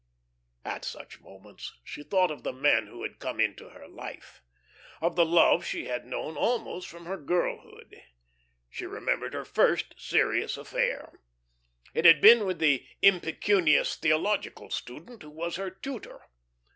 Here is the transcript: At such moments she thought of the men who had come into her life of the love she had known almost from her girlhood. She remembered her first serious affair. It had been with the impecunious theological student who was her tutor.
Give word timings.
At 0.65 0.83
such 0.83 1.19
moments 1.21 1.75
she 1.83 2.01
thought 2.01 2.31
of 2.31 2.41
the 2.41 2.51
men 2.51 2.87
who 2.87 3.03
had 3.03 3.19
come 3.19 3.39
into 3.39 3.69
her 3.69 3.87
life 3.87 4.41
of 4.99 5.15
the 5.15 5.23
love 5.27 5.63
she 5.63 5.85
had 5.85 6.07
known 6.07 6.35
almost 6.35 6.87
from 6.89 7.05
her 7.05 7.17
girlhood. 7.17 8.01
She 8.67 8.87
remembered 8.87 9.35
her 9.35 9.45
first 9.45 9.93
serious 10.01 10.57
affair. 10.57 11.13
It 11.93 12.05
had 12.05 12.19
been 12.19 12.47
with 12.47 12.57
the 12.57 12.83
impecunious 13.03 13.95
theological 13.95 14.71
student 14.71 15.21
who 15.21 15.29
was 15.29 15.57
her 15.57 15.69
tutor. 15.69 16.23